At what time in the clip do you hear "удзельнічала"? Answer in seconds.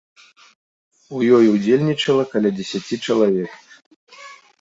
1.55-2.23